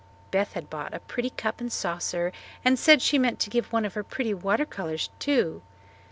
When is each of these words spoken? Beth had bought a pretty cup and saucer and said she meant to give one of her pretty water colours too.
Beth 0.31 0.53
had 0.53 0.67
bought 0.67 0.95
a 0.95 0.99
pretty 0.99 1.29
cup 1.29 1.61
and 1.61 1.71
saucer 1.71 2.31
and 2.65 2.79
said 2.79 3.03
she 3.03 3.19
meant 3.19 3.39
to 3.39 3.51
give 3.51 3.71
one 3.71 3.85
of 3.85 3.93
her 3.93 4.03
pretty 4.03 4.33
water 4.33 4.65
colours 4.65 5.11
too. 5.19 5.61